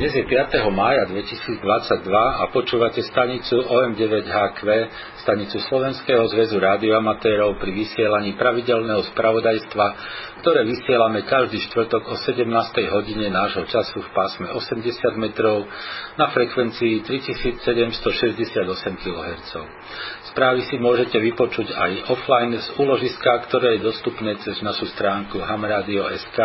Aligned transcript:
Dnes 0.00 0.16
je 0.16 0.24
5. 0.24 0.64
mája 0.72 1.04
2022 1.12 1.60
a 2.08 2.48
počúvate 2.48 3.04
stanicu 3.04 3.60
OM9HQ, 3.60 4.60
stanicu 5.20 5.60
Slovenského 5.60 6.24
zväzu 6.24 6.56
rádioamatérov 6.56 7.60
pri 7.60 7.68
vysielaní 7.68 8.32
pravidelného 8.32 9.04
spravodajstva, 9.12 9.86
ktoré 10.40 10.64
vysielame 10.64 11.20
každý 11.28 11.60
štvrtok 11.68 12.08
o 12.08 12.16
17. 12.16 12.48
hodine 12.96 13.28
nášho 13.28 13.68
času 13.68 14.00
v 14.00 14.08
pásme 14.16 14.48
80 14.48 14.88
metrov 15.20 15.68
na 16.16 16.32
frekvencii 16.32 17.04
3768 17.04 19.04
kHz. 19.04 19.52
Správy 20.32 20.64
si 20.64 20.80
môžete 20.80 21.20
vypočuť 21.20 21.76
aj 21.76 22.08
offline 22.08 22.56
z 22.56 22.72
úložiska, 22.80 23.52
ktoré 23.52 23.76
je 23.76 23.92
dostupné 23.92 24.32
cez 24.40 24.64
našu 24.64 24.88
stránku 24.96 25.44
hamradio.sk 25.44 26.40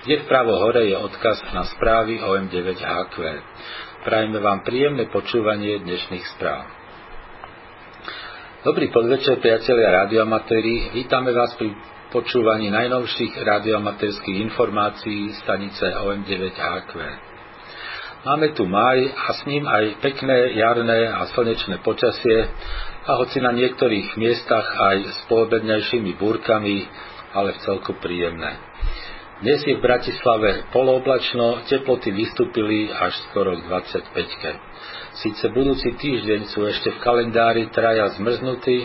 kde 0.00 0.24
vpravo 0.24 0.56
hore 0.56 0.88
je 0.88 0.96
odkaz 0.96 1.44
na 1.52 1.68
správy 1.76 2.24
OM9HQ. 2.24 3.16
Prajme 4.00 4.40
vám 4.40 4.64
príjemné 4.64 5.12
počúvanie 5.12 5.76
dnešných 5.84 6.24
správ. 6.36 6.64
Dobrý 8.64 8.88
podvečer, 8.88 9.44
priatelia 9.44 10.04
radioamatéri. 10.04 10.96
Vítame 10.96 11.36
vás 11.36 11.52
pri 11.60 11.76
počúvaní 12.08 12.72
najnovších 12.72 13.44
radioamatérských 13.44 14.40
informácií 14.48 15.36
stanice 15.44 15.84
OM9HQ. 15.92 16.92
Máme 18.24 18.52
tu 18.56 18.68
maj 18.68 19.04
a 19.04 19.36
s 19.36 19.44
ním 19.48 19.68
aj 19.68 20.00
pekné 20.00 20.56
jarné 20.56 21.08
a 21.12 21.28
slnečné 21.32 21.80
počasie 21.84 22.48
a 23.04 23.20
hoci 23.20 23.40
na 23.40 23.52
niektorých 23.52 24.16
miestach 24.16 24.64
aj 24.64 24.96
s 25.08 25.18
poobednejšími 25.28 26.16
búrkami, 26.16 26.88
ale 27.36 27.56
v 27.56 27.62
celku 27.64 27.96
príjemné. 28.00 28.60
Dnes 29.40 29.64
je 29.64 29.72
v 29.72 29.80
Bratislave 29.80 30.68
polooblačno, 30.68 31.64
teploty 31.64 32.12
vystúpili 32.12 32.92
až 32.92 33.16
skoro 33.32 33.56
k 33.56 33.64
25. 33.72 34.12
Sice 35.16 35.48
budúci 35.48 35.96
týždeň 35.96 36.52
sú 36.52 36.68
ešte 36.68 36.92
v 36.92 37.00
kalendári 37.00 37.72
traja 37.72 38.12
zmrznutí, 38.20 38.84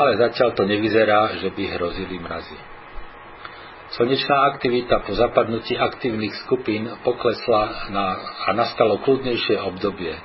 ale 0.00 0.16
zatiaľ 0.16 0.56
to 0.56 0.64
nevyzerá, 0.64 1.44
že 1.44 1.52
by 1.52 1.76
hrozili 1.76 2.16
mrazy. 2.16 2.56
Slnečná 3.92 4.56
aktivita 4.56 5.04
po 5.04 5.12
zapadnutí 5.20 5.76
aktívnych 5.76 6.32
skupín 6.48 6.88
poklesla 7.04 7.92
na, 7.92 8.06
a 8.48 8.56
nastalo 8.56 9.04
kľudnejšie 9.04 9.60
obdobie. 9.60 10.16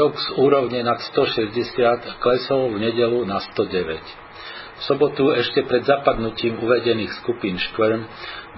Tok 0.00 0.16
z 0.16 0.28
úrovne 0.40 0.80
nad 0.80 1.04
160 1.12 2.24
klesol 2.24 2.72
v 2.72 2.88
nedelu 2.88 3.20
na 3.28 3.44
109. 3.52 4.23
V 4.74 4.82
sobotu 4.82 5.30
ešte 5.30 5.62
pred 5.70 5.86
zapadnutím 5.86 6.58
uvedených 6.58 7.22
skupín 7.22 7.54
škvrn 7.58 8.02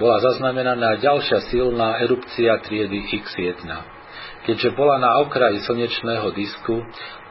bola 0.00 0.16
zaznamenaná 0.24 0.96
ďalšia 0.96 1.52
silná 1.52 2.00
erupcia 2.00 2.56
triedy 2.64 3.04
X1. 3.20 3.68
Keďže 4.48 4.78
bola 4.78 4.96
na 4.96 5.20
okraji 5.26 5.60
slnečného 5.66 6.30
disku, 6.32 6.80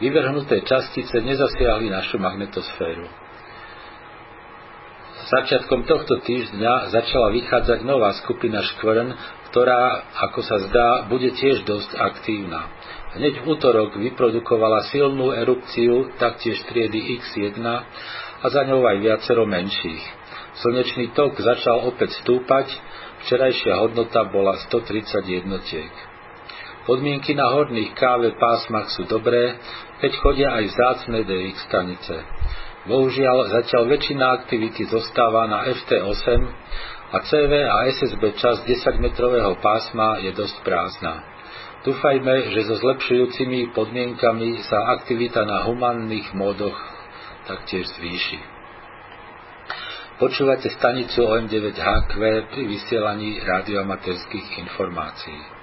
vyvrhnuté 0.04 0.62
častice 0.68 1.18
nezasiahli 1.24 1.88
našu 1.90 2.20
magnetosféru. 2.22 3.08
Začiatkom 5.26 5.90
tohto 5.90 6.22
týždňa 6.22 6.94
začala 6.94 7.34
vychádzať 7.34 7.82
nová 7.82 8.14
skupina 8.22 8.62
škvrn, 8.62 9.10
ktorá, 9.50 10.06
ako 10.30 10.40
sa 10.46 10.58
zdá, 10.70 10.90
bude 11.10 11.34
tiež 11.34 11.66
dosť 11.66 11.98
aktívna. 11.98 12.70
Hneď 13.18 13.42
v 13.42 13.46
útorok 13.48 13.96
vyprodukovala 13.96 14.92
silnú 14.92 15.32
erupciu 15.34 16.14
taktiež 16.20 16.62
triedy 16.68 17.16
X1 17.18 17.58
a 18.42 18.46
za 18.52 18.62
ňou 18.68 18.84
aj 18.84 18.98
viacero 19.00 19.48
menších. 19.48 20.04
Slnečný 20.56 21.12
tok 21.12 21.36
začal 21.40 21.84
opäť 21.88 22.16
stúpať, 22.24 22.72
včerajšia 23.28 23.76
hodnota 23.80 24.24
bola 24.28 24.56
130 24.68 25.24
jednotiek. 25.28 25.92
Podmienky 26.86 27.34
na 27.34 27.50
horných 27.50 27.98
káve 27.98 28.38
pásmach 28.38 28.94
sú 28.94 29.10
dobré, 29.10 29.58
keď 30.00 30.12
chodia 30.22 30.50
aj 30.62 30.66
vzácne 30.70 31.26
DX 31.26 31.56
stanice. 31.66 32.16
Bohužiaľ, 32.86 33.50
zatiaľ 33.50 33.90
väčšina 33.90 34.26
aktivity 34.46 34.86
zostáva 34.86 35.50
na 35.50 35.66
FT8 35.66 36.28
a 37.10 37.18
CV 37.26 37.52
a 37.66 37.90
SSB 37.90 38.38
časť 38.38 38.62
10-metrového 38.70 39.58
pásma 39.58 40.22
je 40.22 40.30
dosť 40.38 40.62
prázdna. 40.62 41.26
Dúfajme, 41.82 42.54
že 42.54 42.62
so 42.70 42.78
zlepšujúcimi 42.78 43.74
podmienkami 43.74 44.62
sa 44.70 45.02
aktivita 45.02 45.42
na 45.46 45.66
humánnych 45.66 46.34
módoch 46.38 46.95
taktiež 47.46 47.88
zvýši. 47.96 48.40
Počúvate 50.16 50.72
stanicu 50.72 51.28
OM9HQ 51.28 52.12
pri 52.48 52.64
vysielaní 52.72 53.44
radioamatérských 53.44 54.64
informácií. 54.64 55.56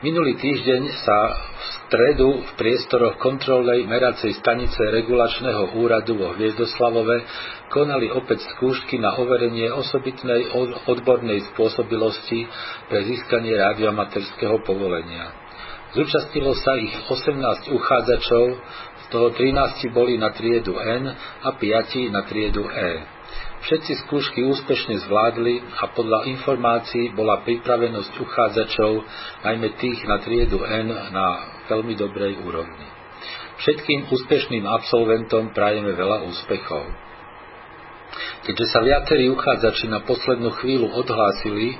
Minulý 0.00 0.38
týždeň 0.40 0.82
sa 1.04 1.18
v 1.28 1.64
stredu 1.76 2.28
v 2.40 2.50
priestoroch 2.56 3.20
kontrolnej 3.20 3.84
meracej 3.84 4.32
stanice 4.38 4.80
regulačného 4.80 5.76
úradu 5.76 6.16
vo 6.16 6.32
Hviezdoslavove 6.38 7.20
konali 7.68 8.08
opäť 8.08 8.48
skúšky 8.56 8.96
na 8.96 9.12
overenie 9.20 9.68
osobitnej 9.68 10.56
odbornej 10.88 11.52
spôsobilosti 11.52 12.48
pre 12.88 13.04
získanie 13.12 13.52
radioamatérskeho 13.58 14.64
povolenia. 14.64 15.36
Zúčastnilo 15.90 16.54
sa 16.54 16.78
ich 16.78 16.94
18 17.10 17.68
uchádzačov 17.68 18.44
toho 19.10 19.34
13 19.34 19.90
boli 19.90 20.16
na 20.16 20.30
triedu 20.30 20.78
N 20.78 21.10
a 21.42 21.48
5 21.58 22.14
na 22.14 22.22
triedu 22.24 22.64
E. 22.70 22.90
Všetci 23.60 23.92
skúšky 24.06 24.40
úspešne 24.40 25.04
zvládli 25.04 25.60
a 25.60 25.92
podľa 25.92 26.32
informácií 26.32 27.12
bola 27.12 27.44
pripravenosť 27.44 28.12
uchádzačov, 28.16 29.04
najmä 29.44 29.76
tých 29.76 30.00
na 30.08 30.16
triedu 30.16 30.64
N, 30.64 30.88
na 31.12 31.26
veľmi 31.68 31.92
dobrej 31.92 32.40
úrovni. 32.40 32.88
Všetkým 33.60 34.08
úspešným 34.08 34.64
absolventom 34.64 35.52
prajeme 35.52 35.92
veľa 35.92 36.24
úspechov. 36.24 37.10
Keďže 38.48 38.66
sa 38.72 38.80
viacerí 38.80 39.28
uchádzači 39.28 39.92
na 39.92 40.00
poslednú 40.08 40.56
chvíľu 40.64 40.88
odhlásili, 40.96 41.76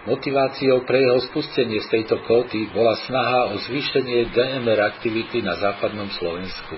Motiváciou 0.04 0.84
pre 0.84 1.00
jeho 1.00 1.16
spustenie 1.32 1.80
z 1.80 1.88
tejto 1.88 2.20
kóty 2.28 2.68
bola 2.76 3.00
snaha 3.08 3.56
o 3.56 3.64
zvýšenie 3.64 4.36
DMR 4.36 4.92
aktivity 4.92 5.40
na 5.40 5.56
západnom 5.56 6.12
Slovensku. 6.12 6.76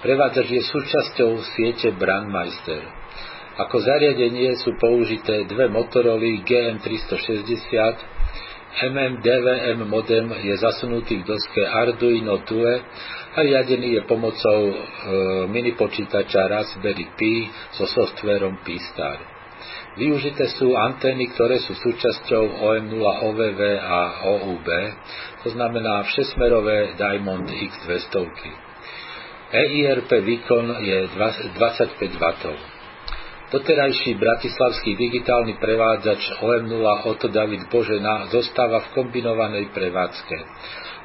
Prevádzač 0.00 0.48
je 0.48 0.62
súčasťou 0.64 1.44
siete 1.52 1.92
Brandmeister. 1.92 2.80
Ako 3.60 3.84
zariadenie 3.84 4.56
sú 4.56 4.72
použité 4.80 5.44
dve 5.44 5.68
Motorola 5.68 6.24
GM360, 6.40 8.00
MMDVM 8.70 9.84
modem 9.84 10.32
je 10.40 10.56
zasunutý 10.56 11.20
v 11.20 11.28
doske 11.28 11.60
Arduino 11.68 12.40
Tue 12.48 12.80
a 13.34 13.38
riadený 13.44 14.00
je 14.00 14.02
pomocou 14.08 14.72
e, 14.72 14.74
mini 15.52 15.76
počítača 15.76 16.48
Raspberry 16.48 17.04
Pi 17.18 17.50
so 17.76 17.84
softverom 17.84 18.62
P-Star. 18.64 19.20
Využité 20.00 20.48
sú 20.56 20.72
antény, 20.80 21.28
ktoré 21.34 21.60
sú 21.60 21.76
súčasťou 21.76 22.62
OM0 22.62 23.04
OVV 23.04 23.60
a 23.84 24.00
OUB, 24.32 24.68
to 25.44 25.48
znamená 25.52 26.08
všesmerové 26.08 26.96
Diamond 26.96 27.50
X200. 27.52 28.69
EIRP 29.50 30.10
výkon 30.22 30.76
je 30.78 31.10
25 31.10 31.98
W. 31.98 32.24
Doterajší 33.50 34.14
bratislavský 34.14 34.94
digitálny 34.94 35.58
prevádzač 35.58 36.38
OM0 36.38 36.86
Otto 37.10 37.26
David 37.26 37.66
Božena 37.66 38.30
zostáva 38.30 38.78
v 38.78 38.94
kombinovanej 38.94 39.74
prevádzke. 39.74 40.36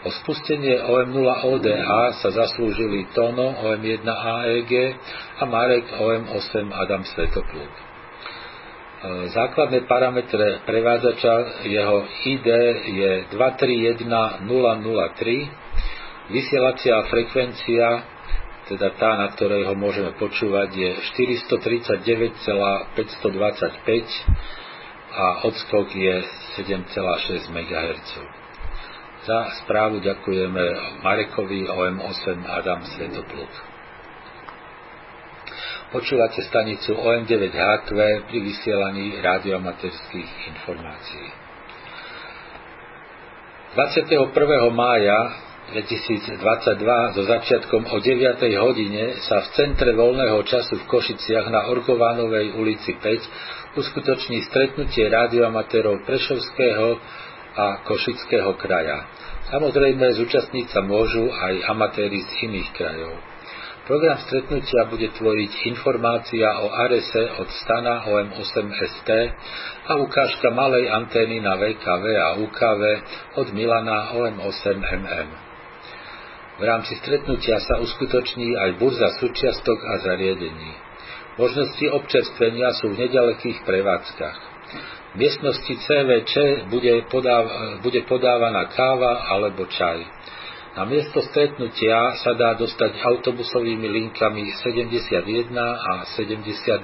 O 0.06 0.14
spustenie 0.22 0.78
OM0 0.78 1.26
ODA 1.42 2.14
sa 2.22 2.30
zaslúžili 2.30 3.10
Tono 3.18 3.50
OM1 3.66 4.06
AEG 4.06 4.94
a 5.42 5.44
Marek 5.50 5.90
OM8 5.98 6.70
Adam 6.70 7.02
Svetopluk. 7.02 7.74
E, 7.74 7.82
základné 9.34 9.90
parametre 9.90 10.62
prevádzača, 10.70 11.66
jeho 11.66 12.06
ID 12.30 12.48
je 12.94 13.12
231003, 13.34 14.46
vysielacia 16.30 16.96
frekvencia 17.10 18.15
teda 18.66 18.98
tá, 18.98 19.12
na 19.22 19.30
ktorej 19.38 19.70
ho 19.70 19.78
môžeme 19.78 20.18
počúvať, 20.18 20.70
je 20.74 20.90
439,525 21.54 22.98
a 25.16 25.26
odskok 25.46 25.88
je 25.94 26.16
7,6 26.58 27.54
MHz. 27.54 28.10
Za 29.26 29.40
správu 29.66 30.02
ďakujeme 30.02 30.64
Marekovi 31.02 31.66
OM8 31.70 32.46
Adam 32.46 32.82
Svetopluk. 32.86 33.54
Počúvate 35.94 36.42
stanicu 36.46 36.98
OM9HQ 36.98 37.90
pri 38.26 38.38
vysielaní 38.42 39.22
radiomaterských 39.22 40.30
informácií. 40.58 41.28
21. 43.78 44.30
mája 44.74 45.18
2022 45.66 47.18
so 47.18 47.22
začiatkom 47.26 47.90
o 47.90 47.98
9. 47.98 48.38
hodine 48.62 49.18
sa 49.26 49.42
v 49.42 49.48
centre 49.58 49.98
voľného 49.98 50.46
času 50.46 50.78
v 50.78 50.86
Košiciach 50.86 51.50
na 51.50 51.74
Orgovánovej 51.74 52.54
ulici 52.54 52.94
5 52.94 53.74
uskutoční 53.74 54.46
stretnutie 54.46 55.10
rádioamatérov 55.10 56.06
Prešovského 56.06 57.02
a 57.58 57.82
Košického 57.82 58.54
kraja. 58.62 59.10
Samozrejme, 59.50 60.06
zúčastniť 60.22 60.70
sa 60.70 60.86
môžu 60.86 61.34
aj 61.34 61.66
amatéri 61.66 62.22
z 62.22 62.46
iných 62.46 62.70
krajov. 62.78 63.18
Program 63.90 64.22
stretnutia 64.22 64.86
bude 64.86 65.14
tvoriť 65.18 65.66
informácia 65.70 66.62
o 66.62 66.74
RSE 66.74 67.42
od 67.42 67.50
stana 67.66 68.06
OM8ST 68.06 69.10
a 69.90 69.92
ukážka 69.98 70.50
malej 70.54 70.90
antény 70.94 71.42
na 71.42 71.58
VKV 71.58 72.06
a 72.18 72.30
UKV 72.38 72.82
od 73.42 73.48
Milana 73.54 74.14
OM8MM. 74.14 75.45
V 76.56 76.64
rámci 76.64 76.96
stretnutia 77.04 77.60
sa 77.60 77.84
uskutoční 77.84 78.56
aj 78.56 78.80
burza 78.80 79.12
súčiastok 79.20 79.76
a 79.76 79.94
zariadení. 80.08 80.72
Možnosti 81.36 81.86
občerstvenia 81.92 82.72
sú 82.80 82.96
v 82.96 83.08
nedalekých 83.08 83.68
prevádzkach. 83.68 84.38
V 85.12 85.16
miestnosti 85.20 85.74
CVČ 85.76 86.34
bude, 86.72 87.08
podáv, 87.12 87.44
bude 87.84 88.08
podávaná 88.08 88.72
káva 88.72 89.28
alebo 89.36 89.68
čaj. 89.68 90.00
Na 90.76 90.84
miesto 90.84 91.24
stretnutia 91.24 92.20
sa 92.20 92.36
dá 92.36 92.56
dostať 92.56 93.00
autobusovými 93.00 93.88
linkami 93.88 94.56
71 94.60 95.52
a 95.60 96.04
72. 96.20 96.84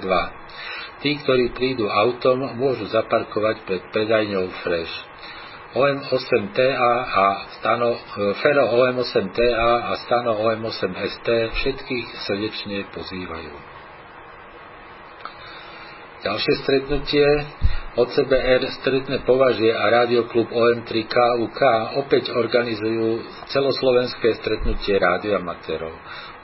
Tí, 1.04 1.10
ktorí 1.20 1.52
prídu 1.52 1.88
autom, 1.88 2.56
môžu 2.56 2.88
zaparkovať 2.88 3.68
pred 3.68 3.82
predajňou 3.92 4.48
Fresh. 4.64 5.11
OM8TA 5.72 6.92
a 7.08 7.26
stano, 7.56 7.96
Fero 8.44 8.64
OM8TA 8.76 9.72
a 9.88 9.92
stano 10.04 10.36
OM8ST 10.44 11.28
všetkých 11.56 12.06
srdečne 12.28 12.92
pozývajú. 12.92 13.54
Ďalšie 16.22 16.54
stretnutie 16.62 17.26
OCBR 17.92 18.62
stretné 18.80 19.20
považie 19.28 19.68
a 19.68 19.84
Rádioklub 19.90 20.48
OM3KUK 20.48 21.60
opäť 22.00 22.32
organizujú 22.32 23.20
celoslovenské 23.52 24.40
stretnutie 24.40 24.96
rádioamatérov. 24.96 25.92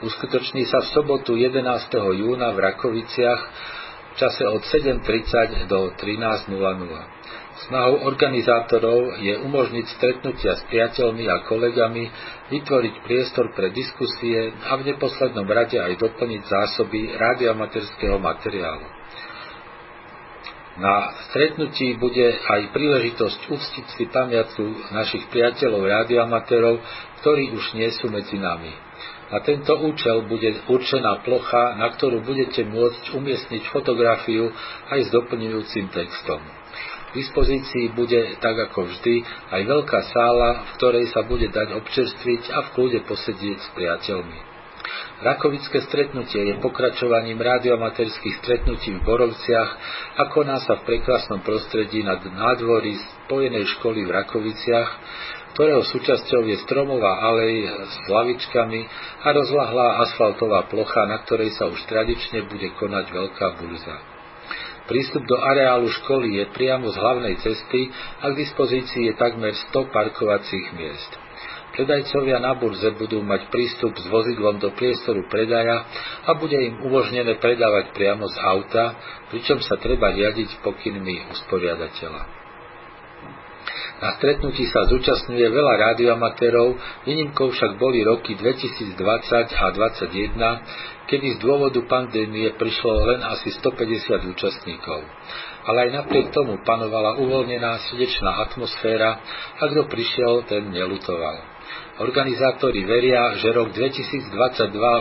Uskutoční 0.05 0.69
sa 0.69 0.85
v 0.85 0.93
sobotu 0.93 1.33
11. 1.33 1.65
júna 1.95 2.53
v 2.53 2.59
Rakoviciach 2.59 3.41
v 4.09 4.15
čase 4.19 4.45
od 4.45 4.61
7.30 4.61 5.65
do 5.65 5.89
13.00. 5.97 6.53
Snahou 7.67 8.07
organizátorov 8.07 9.19
je 9.19 9.35
umožniť 9.35 9.85
stretnutia 9.99 10.55
s 10.55 10.63
priateľmi 10.71 11.27
a 11.27 11.43
kolegami, 11.43 12.07
vytvoriť 12.55 12.95
priestor 13.03 13.51
pre 13.51 13.67
diskusie 13.75 14.55
a 14.63 14.79
v 14.79 14.95
neposlednom 14.95 15.43
rade 15.43 15.75
aj 15.75 15.99
doplniť 15.99 16.41
zásoby 16.47 17.19
radioamaterského 17.19 18.15
materiálu. 18.15 18.87
Na 20.79 21.11
stretnutí 21.27 21.99
bude 21.99 22.31
aj 22.31 22.71
príležitosť 22.71 23.39
uctiť 23.51 23.85
si 23.91 24.07
pamiatku 24.07 24.95
našich 24.95 25.27
priateľov 25.27 25.83
radioamatérov, 25.83 26.79
ktorí 27.19 27.51
už 27.51 27.75
nie 27.75 27.91
sú 27.99 28.07
medzi 28.07 28.39
nami. 28.39 28.71
Na 29.27 29.43
tento 29.43 29.75
účel 29.75 30.23
bude 30.31 30.63
určená 30.71 31.19
plocha, 31.27 31.75
na 31.75 31.91
ktorú 31.91 32.23
budete 32.23 32.63
môcť 32.63 33.11
umiestniť 33.11 33.67
fotografiu 33.75 34.47
aj 34.87 34.99
s 35.03 35.09
doplňujúcim 35.11 35.91
textom. 35.91 36.39
Dispozícii 37.09 37.89
bude, 37.97 38.37
tak 38.37 38.53
ako 38.69 38.85
vždy, 38.85 39.25
aj 39.49 39.61
veľká 39.65 39.99
sála, 40.13 40.49
v 40.61 40.69
ktorej 40.77 41.05
sa 41.09 41.25
bude 41.25 41.49
dať 41.49 41.73
občerstviť 41.81 42.53
a 42.53 42.59
v 42.69 42.71
kľude 42.77 42.99
posedieť 43.09 43.57
s 43.57 43.69
priateľmi. 43.73 44.39
Rakovické 45.19 45.83
stretnutie 45.83 46.47
je 46.47 46.55
pokračovaním 46.63 47.43
radioamaterských 47.43 48.39
stretnutí 48.39 48.95
v 48.95 49.03
Borovciach 49.03 49.71
a 50.15 50.31
koná 50.31 50.63
sa 50.63 50.79
v 50.79 50.87
prekrásnom 50.87 51.43
prostredí 51.43 52.07
nad 52.07 52.23
nádvorí 52.23 52.95
spojenej 52.95 53.67
školy 53.77 54.07
v 54.07 54.15
Rakoviciach, 54.15 54.89
ktorého 55.59 55.83
súčasťou 55.83 56.47
je 56.47 56.57
stromová 56.63 57.19
alej 57.19 57.67
s 57.67 57.95
lavičkami 58.07 58.81
a 59.19 59.27
rozlahlá 59.35 60.07
asfaltová 60.07 60.71
plocha, 60.71 61.03
na 61.03 61.19
ktorej 61.19 61.51
sa 61.51 61.67
už 61.67 61.83
tradične 61.83 62.47
bude 62.47 62.71
konať 62.79 63.11
veľká 63.11 63.59
burza. 63.59 64.18
Prístup 64.89 65.21
do 65.29 65.37
areálu 65.37 65.85
školy 66.01 66.41
je 66.41 66.45
priamo 66.49 66.89
z 66.89 66.97
hlavnej 66.97 67.37
cesty 67.45 67.93
a 68.25 68.33
k 68.33 68.39
dispozícii 68.41 69.13
je 69.13 69.21
takmer 69.21 69.53
100 69.69 69.93
parkovacích 69.93 70.73
miest. 70.73 71.13
Predajcovia 71.77 72.41
na 72.41 72.57
burze 72.57 72.89
budú 72.97 73.21
mať 73.21 73.53
prístup 73.53 73.93
s 73.93 74.09
vozidlom 74.09 74.57
do 74.57 74.73
priestoru 74.73 75.29
predaja 75.29 75.85
a 76.25 76.33
bude 76.33 76.57
im 76.57 76.81
umožnené 76.81 77.37
predávať 77.37 77.93
priamo 77.93 78.25
z 78.25 78.37
auta, 78.41 78.97
pričom 79.29 79.61
sa 79.61 79.77
treba 79.77 80.09
riadiť 80.09 80.65
pokynmi 80.65 81.29
usporiadateľa. 81.37 82.38
Na 83.99 84.15
stretnutí 84.15 84.69
sa 84.69 84.87
zúčastňuje 84.87 85.47
veľa 85.49 85.73
rádioamatérov, 85.89 86.69
výnimkou 87.03 87.51
však 87.51 87.81
boli 87.81 88.05
roky 88.05 88.37
2020 88.37 88.95
a 89.49 89.67
2021, 89.75 91.09
kedy 91.09 91.27
z 91.35 91.37
dôvodu 91.41 91.81
pandémie 91.89 92.53
prišlo 92.55 93.09
len 93.09 93.19
asi 93.25 93.49
150 93.57 94.29
účastníkov. 94.29 95.01
Ale 95.65 95.89
aj 95.89 96.05
napriek 96.05 96.31
tomu 96.31 96.61
panovala 96.63 97.19
uvoľnená 97.19 97.91
srdečná 97.91 98.45
atmosféra 98.47 99.19
a 99.59 99.63
kto 99.67 99.89
prišiel, 99.91 100.47
ten 100.47 100.69
nelutoval. 100.71 101.59
Organizátori 101.99 102.87
veria, 102.87 103.35
že 103.35 103.51
rok 103.51 103.75
2022 103.75 104.31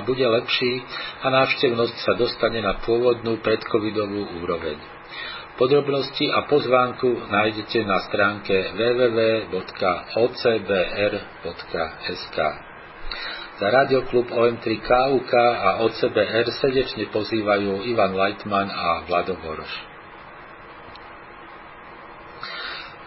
bude 0.02 0.26
lepší 0.26 0.83
a 1.23 1.30
návštevnosť 1.30 1.97
sa 2.02 2.12
dostane 2.18 2.59
na 2.59 2.83
pôvodnú 2.83 3.38
predcovidovú 3.38 4.42
úroveň. 4.42 4.98
Podrobnosti 5.58 6.22
a 6.30 6.46
pozvánku 6.46 7.34
nájdete 7.34 7.82
na 7.82 7.98
stránke 8.06 8.54
www.ocbr.sk. 8.78 9.58
Za 13.58 13.66
Radioklub 13.66 14.30
OM3 14.30 14.66
KUK 14.78 15.32
a 15.34 15.82
OCBR 15.82 16.46
srdečne 16.62 17.10
pozývajú 17.10 17.90
Ivan 17.90 18.14
Leitman 18.14 18.70
a 18.70 19.02
Vlado 19.02 19.34
Boroš. 19.42 19.88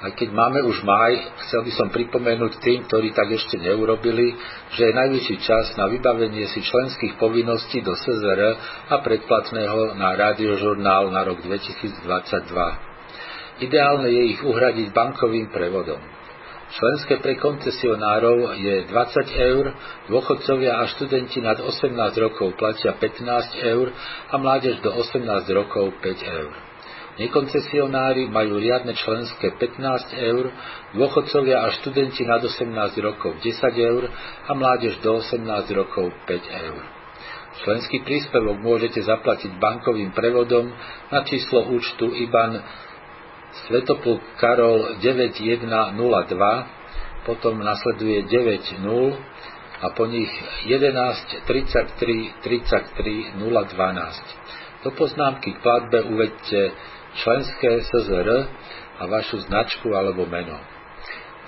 Aj 0.01 0.17
keď 0.17 0.33
máme 0.33 0.65
už 0.65 0.81
maj, 0.81 1.13
chcel 1.45 1.61
by 1.61 1.71
som 1.77 1.93
pripomenúť 1.93 2.57
tým, 2.57 2.89
ktorí 2.89 3.13
tak 3.13 3.37
ešte 3.37 3.61
neurobili, 3.61 4.33
že 4.73 4.89
je 4.89 4.97
najvyšší 4.97 5.37
čas 5.45 5.77
na 5.77 5.85
vybavenie 5.85 6.49
si 6.49 6.65
členských 6.65 7.21
povinností 7.21 7.85
do 7.85 7.93
SZR 7.93 8.41
a 8.89 8.97
predplatného 8.97 9.93
na 10.01 10.17
rádiožurnál 10.17 11.13
na 11.13 11.21
rok 11.21 11.45
2022. 11.45 12.01
Ideálne 13.61 14.09
je 14.09 14.23
ich 14.33 14.41
uhradiť 14.41 14.89
bankovým 14.89 15.53
prevodom. 15.53 16.01
Členské 16.71 17.21
pre 17.21 17.37
koncesionárov 17.37 18.57
je 18.57 18.89
20 18.89 19.53
eur, 19.53 19.65
dôchodcovia 20.09 20.81
a 20.81 20.89
študenti 20.97 21.45
nad 21.45 21.61
18 21.61 21.93
rokov 22.17 22.57
platia 22.57 22.97
15 22.97 23.69
eur 23.69 23.93
a 24.33 24.35
mládež 24.41 24.81
do 24.81 24.89
18 24.97 25.45
rokov 25.53 25.93
5 26.01 26.41
eur. 26.41 26.70
Nekoncesionári 27.19 28.31
majú 28.31 28.55
riadne 28.55 28.95
členské 28.95 29.51
15 29.59 30.15
eur, 30.15 30.47
dôchodcovia 30.95 31.67
a 31.67 31.75
študenti 31.75 32.23
nad 32.23 32.39
18 32.39 32.71
rokov 33.03 33.35
10 33.43 33.51
eur 33.75 34.07
a 34.47 34.51
mládež 34.55 35.03
do 35.03 35.19
18 35.19 35.43
rokov 35.75 36.15
5 36.23 36.71
eur. 36.71 36.79
Členský 37.51 37.99
príspevok 38.07 38.63
môžete 38.63 39.03
zaplatiť 39.03 39.59
bankovým 39.59 40.15
prevodom 40.15 40.71
na 41.11 41.27
číslo 41.27 41.67
účtu 41.67 42.07
IBAN 42.07 42.63
Svetopluk 43.67 44.23
Karol 44.39 45.03
9102, 45.03 47.27
potom 47.27 47.59
nasleduje 47.59 48.23
90 48.23 48.79
a 49.81 49.89
po 49.91 50.05
nich 50.07 50.31
11 50.65 51.43
33 51.43 52.39
33 52.39 53.35
012. 53.35 54.71
Do 54.81 54.89
poznámky 54.95 55.53
k 55.53 55.61
platbe 55.61 56.01
uvedte 56.09 56.73
členské 57.19 57.83
SZR 57.83 58.29
a 58.99 59.03
vašu 59.09 59.43
značku 59.49 59.91
alebo 59.91 60.23
meno. 60.29 60.55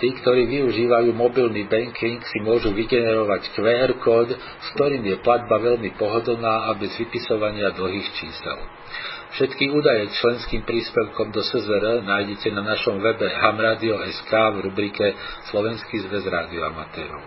Tí, 0.02 0.10
ktorí 0.20 0.50
využívajú 0.50 1.16
mobilný 1.16 1.70
banking, 1.70 2.20
si 2.26 2.38
môžu 2.44 2.74
vygenerovať 2.76 3.56
QR 3.56 3.92
kód, 4.02 4.36
s 4.36 4.68
ktorým 4.76 5.06
je 5.06 5.22
platba 5.22 5.62
veľmi 5.62 5.96
pohodlná 5.96 6.68
a 6.68 6.76
bez 6.76 6.92
vypisovania 6.98 7.72
dlhých 7.72 8.10
čísel. 8.18 8.58
Všetky 9.38 9.70
údaje 9.70 10.10
k 10.10 10.18
členským 10.18 10.62
príspevkom 10.66 11.32
do 11.32 11.42
SZR 11.46 12.04
nájdete 12.04 12.52
na 12.52 12.62
našom 12.68 13.00
webe 13.00 13.32
hamradio.sk 13.32 14.30
v 14.30 14.58
rubrike 14.66 15.14
Slovenský 15.54 16.06
zväz 16.10 16.26
radioamatérov. 16.26 17.24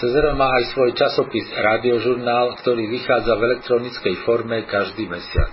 SZR 0.00 0.32
má 0.32 0.48
aj 0.60 0.72
svoj 0.72 0.96
časopis 0.96 1.44
Radiožurnál, 1.50 2.56
ktorý 2.62 2.88
vychádza 2.88 3.36
v 3.36 3.44
elektronickej 3.52 4.14
forme 4.24 4.64
každý 4.64 5.04
mesiac. 5.04 5.52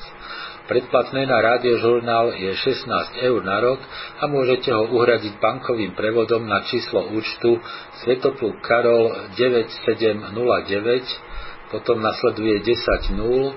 Predplatné 0.68 1.32
na 1.32 1.40
rádiožurnál 1.40 2.36
je 2.36 2.52
16 2.52 3.24
eur 3.24 3.40
na 3.40 3.64
rok 3.64 3.80
a 4.20 4.28
môžete 4.28 4.68
ho 4.76 5.00
uhradiť 5.00 5.40
bankovým 5.40 5.96
prevodom 5.96 6.44
na 6.44 6.60
číslo 6.68 7.08
účtu 7.16 7.56
Svetopluk 8.04 8.60
Karol 8.68 9.32
9709, 9.40 11.72
potom 11.72 12.04
nasleduje 12.04 12.68
10 12.68 13.16
0, 13.16 13.56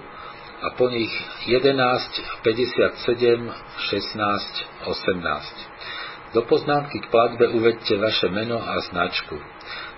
a 0.60 0.76
po 0.76 0.92
nich 0.92 1.08
11, 1.48 1.72
57, 2.44 3.48
16, 3.90 4.86
18. 4.86 5.70
Do 6.30 6.46
poznámky 6.46 7.02
k 7.02 7.10
platbe 7.10 7.50
uvedte 7.58 7.98
vaše 7.98 8.30
meno 8.30 8.62
a 8.62 8.78
značku. 8.86 9.34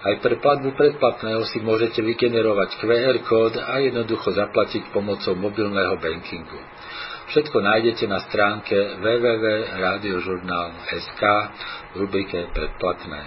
Aj 0.03 0.19
pre 0.23 0.41
platbu 0.41 0.73
predplatného 0.73 1.45
si 1.51 1.61
môžete 1.61 2.01
vygenerovať 2.01 2.81
QR 2.81 3.21
kód 3.27 3.61
a 3.61 3.85
jednoducho 3.85 4.33
zaplatiť 4.33 4.97
pomocou 4.97 5.37
mobilného 5.37 6.01
bankingu. 6.01 6.72
Všetko 7.33 7.65
nájdete 7.65 8.05
na 8.13 8.21
stránke 8.29 8.77
www.radiožurnal.sk 9.01 11.23
v 11.97 12.05
rubrike 12.05 12.53
predplatné. 12.53 13.25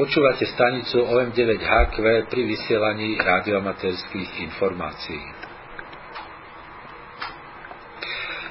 Počúvate 0.00 0.48
stanicu 0.48 1.04
OM9HQ 1.12 2.00
pri 2.32 2.42
vysielaní 2.48 3.20
radioamatérských 3.20 4.48
informácií. 4.48 5.52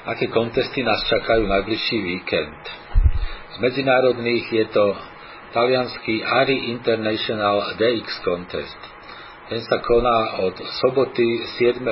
aké 0.02 0.26
kontesty 0.34 0.82
nás 0.82 0.98
čakajú 1.06 1.46
najbližší 1.46 1.98
víkend. 2.02 2.58
Z 3.54 3.56
medzinárodných 3.62 4.50
je 4.50 4.66
to 4.74 4.98
talianský 5.54 6.26
ARI 6.26 6.74
International 6.74 7.78
DX 7.78 8.06
Contest. 8.26 8.80
Ten 9.46 9.62
sa 9.62 9.78
koná 9.78 10.42
od 10.42 10.58
soboty 10.82 11.46
7. 11.58 11.86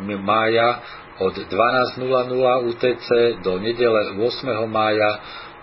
mája 0.00 0.80
od 1.20 1.34
12.00 1.36 2.68
UTC 2.72 3.08
do 3.44 3.60
nedele 3.60 4.16
8. 4.16 4.66
mája 4.70 5.10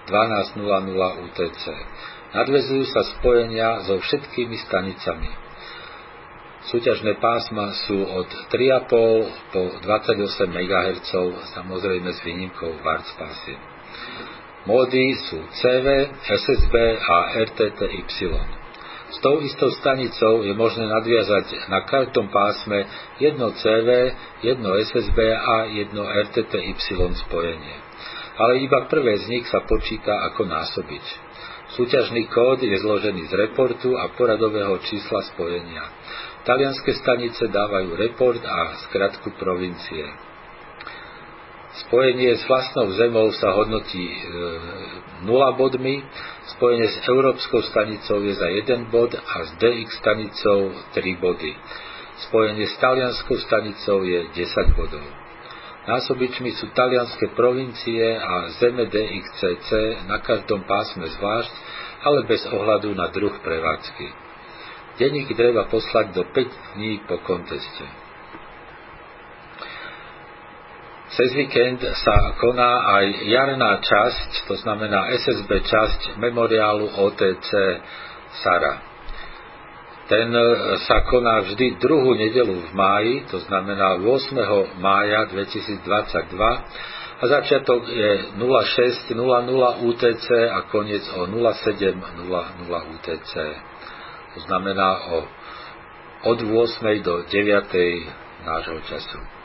12.00 0.06 1.26
UTC. 1.26 1.64
Nadvezujú 2.30 2.86
sa 2.94 3.02
spojenia 3.18 3.90
so 3.90 3.98
všetkými 3.98 4.58
stanicami. 4.70 5.30
Súťažné 6.70 7.18
pásma 7.18 7.74
sú 7.88 7.98
od 7.98 8.30
3,5 8.54 9.50
po 9.50 9.64
28 9.82 10.54
MHz, 10.54 11.12
samozrejme 11.58 12.10
s 12.14 12.20
výnimkou 12.22 12.84
Warts 12.86 13.10
pásiem. 13.18 13.58
Módy 14.70 15.18
sú 15.32 15.40
CV, 15.50 15.88
SSB 16.20 16.76
a 17.00 17.18
RTTY. 17.48 18.59
S 19.10 19.18
tou 19.26 19.42
istou 19.42 19.74
stanicou 19.74 20.46
je 20.46 20.54
možné 20.54 20.86
nadviazať 20.86 21.66
na 21.66 21.82
každom 21.82 22.30
pásme 22.30 22.86
jedno 23.18 23.50
CV, 23.58 24.14
jedno 24.46 24.78
SSB 24.78 25.18
a 25.34 25.66
jedno 25.66 26.06
RTTY 26.06 26.78
spojenie. 27.26 27.78
Ale 28.38 28.62
iba 28.62 28.86
prvé 28.86 29.18
z 29.20 29.26
nich 29.34 29.46
sa 29.50 29.66
počíta 29.66 30.30
ako 30.30 30.46
násobič. 30.46 31.06
Súťažný 31.74 32.30
kód 32.30 32.62
je 32.62 32.78
zložený 32.82 33.30
z 33.30 33.34
reportu 33.50 33.98
a 33.98 34.14
poradového 34.14 34.78
čísla 34.86 35.26
spojenia. 35.34 35.86
Talianské 36.46 36.98
stanice 36.98 37.50
dávajú 37.50 37.94
report 37.94 38.42
a 38.46 38.78
skratku 38.90 39.36
provincie. 39.38 40.29
Spojenie 41.70 42.34
s 42.34 42.50
vlastnou 42.50 42.90
zemou 42.98 43.30
sa 43.38 43.54
hodnotí 43.54 44.02
e, 44.02 44.20
0 45.22 45.30
bodmi, 45.54 46.02
spojenie 46.58 46.90
s 46.90 46.98
Európskou 47.06 47.62
stanicou 47.62 48.26
je 48.26 48.34
za 48.34 48.50
1 48.50 48.90
bod 48.90 49.14
a 49.14 49.36
s 49.46 49.50
DX 49.62 50.02
stanicou 50.02 50.74
3 50.98 51.22
body. 51.22 51.54
Spojenie 52.30 52.66
s 52.66 52.76
talianskou 52.82 53.38
stanicou 53.38 54.02
je 54.02 54.34
10 54.34 54.80
bodov. 54.82 55.06
Násobičmi 55.86 56.58
sú 56.58 56.74
talianské 56.74 57.38
provincie 57.38 58.18
a 58.18 58.50
zeme 58.58 58.90
DXCC 58.90 60.04
na 60.10 60.20
každom 60.26 60.66
pásme 60.66 61.06
zvlášť, 61.06 61.54
ale 62.04 62.26
bez 62.26 62.46
ohľadu 62.50 62.98
na 62.98 63.14
druh 63.14 63.34
prevádzky. 63.46 64.08
Denník 65.00 65.32
treba 65.38 65.70
poslať 65.72 66.18
do 66.18 66.28
5 66.28 66.76
dní 66.76 67.00
po 67.08 67.22
konteste. 67.24 67.99
Cez 71.10 71.34
víkend 71.34 71.82
sa 71.82 72.38
koná 72.38 73.02
aj 73.02 73.06
jarná 73.26 73.82
časť, 73.82 74.46
to 74.46 74.56
znamená 74.62 75.10
SSB 75.10 75.50
časť 75.66 76.22
memoriálu 76.22 76.86
OTC 76.86 77.50
Sara. 78.46 78.86
Ten 80.06 80.30
e, 80.30 80.46
sa 80.86 81.02
koná 81.06 81.42
vždy 81.46 81.82
druhú 81.82 82.14
nedelu 82.14 82.54
v 82.54 82.72
máji, 82.74 83.14
to 83.30 83.42
znamená 83.46 83.98
8. 84.02 84.82
mája 84.82 85.26
2022 85.34 85.82
a 87.20 87.24
začiatok 87.26 87.90
je 87.90 88.12
06.00 88.38 89.14
UTC 89.86 90.28
a 90.50 90.60
koniec 90.70 91.04
o 91.14 91.26
07.00 91.26 92.94
UTC 92.96 93.34
to 94.34 94.40
znamená 94.40 95.00
o, 95.10 95.28
od 96.24 96.40
8. 96.42 97.04
do 97.04 97.24
9. 97.32 98.46
nášho 98.46 98.80
času. 98.82 99.39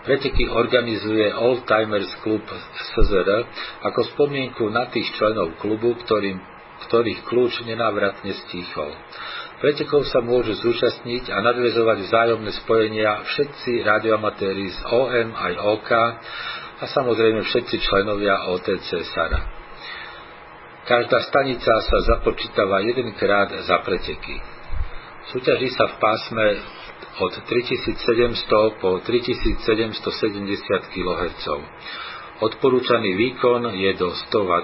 Preteky 0.00 0.48
organizuje 0.48 1.28
Old 1.36 1.68
Timers 1.68 2.08
Club 2.24 2.40
SZR 2.96 3.28
ako 3.84 4.00
spomienku 4.16 4.72
na 4.72 4.88
tých 4.88 5.12
členov 5.12 5.60
klubu, 5.60 5.92
ktorým, 5.92 6.40
ktorých 6.88 7.20
kľúč 7.28 7.68
nenávratne 7.68 8.32
stíchol. 8.32 8.96
Pretekov 9.60 10.08
sa 10.08 10.24
môžu 10.24 10.56
zúčastniť 10.56 11.28
a 11.28 11.44
nadvezovať 11.44 12.08
vzájomné 12.08 12.50
spojenia 12.64 13.28
všetci 13.28 13.84
radioamatéri 13.84 14.72
z 14.72 14.80
OM 14.88 15.28
aj 15.36 15.52
OK 15.68 15.90
a 16.80 16.84
samozrejme 16.88 17.44
všetci 17.44 17.76
členovia 17.84 18.48
OTC 18.56 19.04
SARA. 19.04 19.60
Každá 20.88 21.28
stanica 21.28 21.76
sa 21.76 21.98
započítava 22.08 22.80
jedenkrát 22.88 23.52
za 23.52 23.84
preteky. 23.84 24.40
Súťaží 25.28 25.68
sa 25.76 25.92
v 25.92 25.94
pásme 26.00 26.46
od 27.20 27.32
3700 27.44 28.80
po 28.80 29.00
3770 29.04 30.94
kHz. 30.94 31.44
Odporúčaný 32.40 33.10
výkon 33.20 33.68
je 33.76 33.90
do 34.00 34.08
100 34.32 34.32
W. 34.32 34.54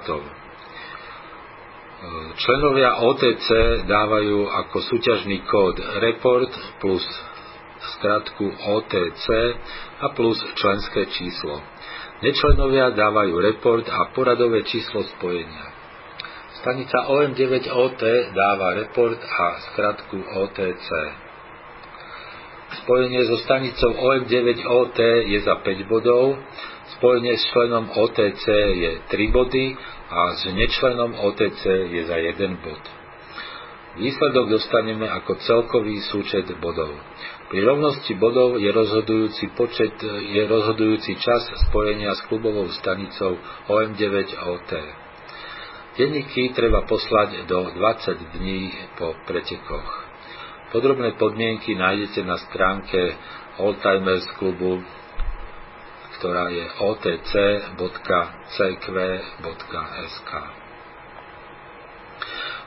Členovia 2.37 3.01
OTC 3.01 3.49
dávajú 3.89 4.49
ako 4.49 4.77
súťažný 4.85 5.45
kód 5.49 5.81
report 6.05 6.53
plus 6.81 7.05
skratku 7.97 8.47
OTC 8.53 9.27
a 10.05 10.13
plus 10.13 10.37
členské 10.61 11.09
číslo. 11.09 11.65
Nečlenovia 12.21 12.93
dávajú 12.97 13.41
report 13.41 13.89
a 13.89 14.13
poradové 14.13 14.65
číslo 14.65 15.05
spojenia. 15.17 15.73
Stanica 16.61 17.13
OM9OT 17.13 18.03
dáva 18.33 18.69
report 18.77 19.21
a 19.21 19.47
skratku 19.73 20.17
OTC. 20.17 20.89
Spojenie 22.83 23.23
so 23.25 23.37
stanicou 23.41 23.91
OM9OT 23.95 24.99
je 25.33 25.39
za 25.41 25.55
5 25.63 25.89
bodov, 25.89 26.37
spojenie 26.99 27.37
s 27.37 27.45
členom 27.53 27.89
OTC 27.89 28.45
je 28.53 28.91
3 29.09 29.37
body 29.37 29.67
a 30.11 30.21
s 30.37 30.43
nečlenom 30.51 31.15
OTC 31.17 31.63
je 31.93 32.03
za 32.05 32.17
1 32.17 32.65
bod. 32.65 32.83
Výsledok 33.97 34.53
dostaneme 34.53 35.09
ako 35.09 35.41
celkový 35.41 36.05
súčet 36.05 36.45
bodov. 36.61 36.93
Pri 37.49 37.65
rovnosti 37.65 38.13
bodov 38.21 38.61
je 38.61 38.69
rozhodujúci, 38.69 39.57
počet, 39.57 39.97
je 40.05 40.43
rozhodujúci 40.45 41.17
čas 41.17 41.49
spojenia 41.69 42.13
s 42.13 42.21
klubovou 42.29 42.69
stanicou 42.77 43.41
OM9OT. 43.73 44.73
Denníky 45.97 46.53
treba 46.53 46.85
poslať 46.85 47.49
do 47.49 47.73
20 47.73 48.37
dní 48.37 48.69
po 49.01 49.17
pretekoch. 49.25 50.06
Podrobné 50.77 51.17
podmienky 51.17 51.73
nájdete 51.73 52.21
na 52.21 52.37
stránke 52.37 53.17
Oldtimers 53.65 54.29
klubu, 54.37 54.85
ktorá 56.21 56.53
je 56.53 56.69
otc.cq.sk. 56.85 57.73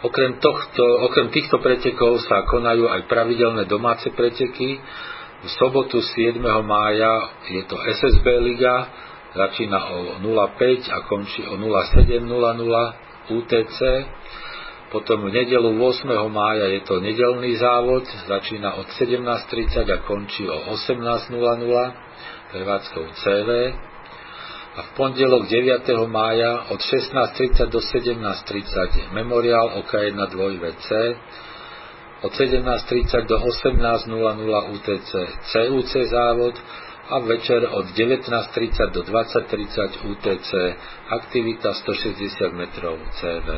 Okrem, 0.01 0.41
tohto, 0.41 0.81
okrem 1.05 1.29
týchto 1.29 1.61
pretekov 1.61 2.17
sa 2.25 2.49
konajú 2.49 2.89
aj 2.89 3.05
pravidelné 3.05 3.69
domáce 3.69 4.09
preteky. 4.09 4.81
V 5.45 5.47
sobotu 5.61 6.01
7. 6.01 6.41
mája 6.65 7.13
je 7.53 7.61
to 7.69 7.77
SSB 7.77 8.25
Liga, 8.41 8.89
začína 9.37 9.85
o 9.85 10.17
05 10.17 10.97
a 10.97 11.05
končí 11.05 11.45
o 11.45 11.61
07.00 11.61 12.25
UTC. 13.37 13.79
Potom 14.89 15.29
v 15.29 15.33
nedelu 15.33 15.69
8. 15.69 16.09
mája 16.33 16.65
je 16.65 16.81
to 16.81 16.97
nedelný 16.97 17.61
závod, 17.61 18.09
začína 18.25 18.73
od 18.81 18.89
17.30 18.97 19.85
a 19.85 19.97
končí 20.01 20.49
o 20.49 20.57
18.00 20.73 21.29
prevádzkou 22.49 23.05
CV 23.13 23.49
a 24.75 24.79
v 24.81 24.89
pondelok 24.97 25.45
9. 25.45 25.85
mája 26.09 26.73
od 26.73 26.81
16.30 26.81 27.69
do 27.69 27.77
17.30 27.77 29.13
memoriál 29.13 29.77
OK1 29.85 30.17
2VC, 30.17 30.89
od 32.21 32.31
17.30 32.33 33.29
do 33.29 33.37
18.00 33.45 34.73
UTC 34.73 35.11
CUC 35.53 35.91
závod 36.09 36.55
a 37.09 37.19
večer 37.19 37.67
od 37.71 37.85
19.30 37.93 38.89
do 38.89 39.01
20.30 39.05 40.17
UTC 40.17 40.51
aktivita 41.09 41.73
160 41.73 42.53
metrov 42.53 42.97
CV. 43.17 43.49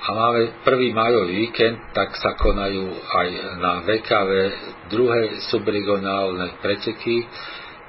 A 0.00 0.08
máme 0.16 0.64
prvý 0.64 0.96
majový 0.96 1.48
víkend, 1.48 1.92
tak 1.92 2.16
sa 2.16 2.32
konajú 2.32 2.88
aj 2.88 3.28
na 3.60 3.72
VKV 3.84 4.30
druhé 4.88 5.44
subregionálne 5.52 6.56
preteky, 6.64 7.28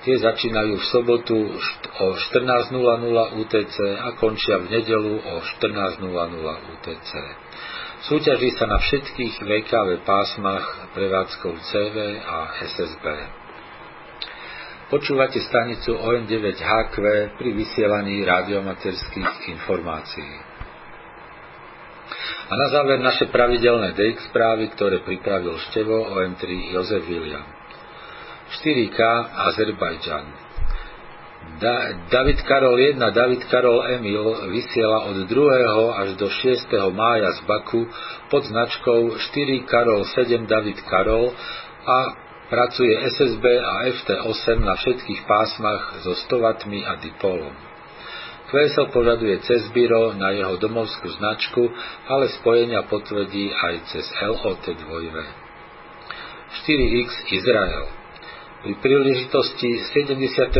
Tie 0.01 0.17
začínajú 0.17 0.81
v 0.81 0.85
sobotu 0.89 1.37
o 2.01 2.05
14.00 2.17 2.73
UTC 3.37 3.77
a 4.01 4.17
končia 4.17 4.57
v 4.57 4.73
nedelu 4.73 5.13
o 5.13 5.33
14.00 5.61 6.01
UTC. 6.73 7.11
Súťaží 8.09 8.49
sa 8.57 8.65
na 8.65 8.81
všetkých 8.81 9.45
VKV 9.45 10.01
pásmach 10.01 10.89
prevádzkov 10.97 11.53
CV 11.53 12.17
a 12.17 12.65
SSB. 12.65 13.05
Počúvate 14.89 15.37
stanicu 15.37 15.93
OM9HQ 15.93 16.97
pri 17.37 17.49
vysielaní 17.53 18.25
radiomaterských 18.25 19.53
informácií. 19.53 20.50
A 22.49 22.53
na 22.55 22.67
záver 22.67 22.99
naše 22.99 23.31
pravidelné 23.31 23.95
DX 23.95 24.31
správy, 24.31 24.71
ktoré 24.75 24.99
pripravil 25.01 25.55
števo 25.71 26.11
OM3 26.11 26.75
Jozef 26.75 27.07
William. 27.07 27.45
4K 28.51 28.99
Azerbajdžan. 29.51 30.25
Da, 31.61 31.93
David 32.09 32.41
Karol 32.45 32.77
1, 32.77 33.01
David 33.11 33.45
Karol 33.49 33.85
Emil 33.85 34.49
vysiela 34.49 35.09
od 35.09 35.25
2. 35.25 36.01
až 36.01 36.09
do 36.17 36.29
6. 36.29 36.69
mája 36.93 37.31
z 37.37 37.39
Baku 37.45 37.87
pod 38.29 38.45
značkou 38.45 39.17
4 39.17 39.69
Karol 39.69 40.05
7 40.05 40.45
David 40.45 40.81
Karol 40.85 41.33
a 41.85 41.97
pracuje 42.49 42.93
SSB 43.15 43.45
a 43.63 43.73
FT8 43.87 44.59
na 44.59 44.75
všetkých 44.75 45.23
pásmach 45.23 46.03
so 46.03 46.13
100 46.27 46.59
W 46.59 46.83
a 46.83 46.93
dipolom. 46.99 47.70
QSL 48.51 48.91
požaduje 48.91 49.39
cez 49.47 49.63
Biro 49.71 50.11
na 50.19 50.35
jeho 50.35 50.59
domovskú 50.59 51.07
značku, 51.07 51.71
ale 52.11 52.27
spojenia 52.35 52.83
potvrdí 52.83 53.47
aj 53.47 53.73
cez 53.95 54.05
LOT2. 54.19 54.91
4X 56.51 57.09
Izrael 57.31 58.01
pri 58.61 58.77
príležitosti 58.77 59.89
74. 59.89 60.53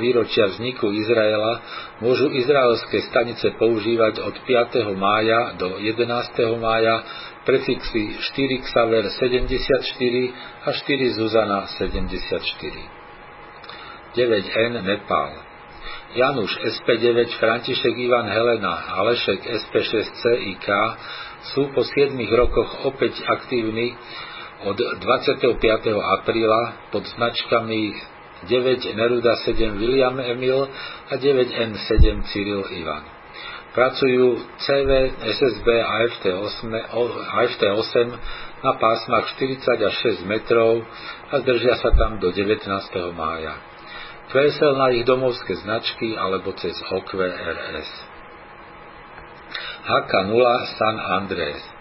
výročia 0.00 0.48
vzniku 0.56 0.88
Izraela 0.88 1.60
môžu 2.00 2.32
izraelské 2.32 3.04
stanice 3.12 3.52
používať 3.60 4.24
od 4.24 4.40
5. 4.40 4.88
mája 4.96 5.52
do 5.60 5.76
11. 5.76 6.08
mája 6.56 7.04
prefixy 7.44 8.16
4 8.32 8.64
Xaver 8.64 9.04
74 9.20 10.64
a 10.64 10.72
4 10.72 11.18
Zuzana 11.20 11.68
74. 11.76 12.40
9N 14.16 14.74
Nepál 14.80 15.55
Januš 16.14 16.52
SP9, 16.62 17.34
František 17.42 17.98
Ivan 17.98 18.30
Helena, 18.30 18.94
Alešek 19.02 19.42
SP6CIK 19.42 20.68
sú 21.50 21.74
po 21.74 21.82
7 21.82 22.14
rokoch 22.30 22.86
opäť 22.86 23.18
aktívni 23.26 23.90
od 24.62 24.78
25. 24.78 25.58
apríla 26.22 26.90
pod 26.94 27.04
značkami 27.10 27.98
9 28.46 28.96
Neruda 28.96 29.34
7 29.42 29.82
William 29.82 30.16
Emil 30.22 30.70
a 31.10 31.14
9N7 31.18 32.22
Cyril 32.30 32.62
Ivan. 32.70 33.04
Pracujú 33.76 34.40
CV, 34.56 34.90
SSB 35.20 35.68
a 35.68 35.94
FT8, 36.16 36.70
FT8 37.28 37.96
na 38.64 38.72
pásmach 38.80 39.36
40 39.36 39.68
až 39.84 39.94
6 40.24 40.24
metrov 40.24 40.80
a 41.28 41.44
zdržia 41.44 41.76
sa 41.76 41.92
tam 41.92 42.16
do 42.16 42.32
19. 42.32 42.64
mája. 43.12 43.75
QSL 44.26 44.74
na 44.74 44.90
ich 44.90 45.06
domovské 45.06 45.54
značky 45.62 46.18
alebo 46.18 46.50
cez 46.58 46.74
OQRS. 46.82 47.90
HK0 49.86 50.44
San 50.74 50.96
Andrés 50.98 51.76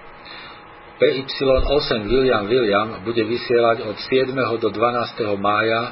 PY8 0.95 2.07
William 2.07 2.47
William 2.47 3.03
bude 3.03 3.19
vysielať 3.19 3.83
od 3.83 3.97
7. 3.99 4.31
do 4.63 4.69
12. 4.71 5.27
mája 5.35 5.91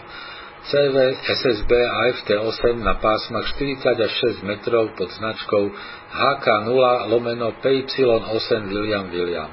CV, 0.63 0.95
SSB 1.27 1.71
a 1.75 1.97
FT8 2.23 2.79
na 2.79 2.95
pásmach 2.95 3.51
40 3.51 3.99
až 3.99 4.11
6 4.39 4.47
metrov 4.47 4.95
pod 4.95 5.11
značkou 5.11 5.63
HK0 6.07 6.83
lomeno 7.11 7.51
PY8 7.59 8.51
William 8.71 9.11
William. 9.11 9.51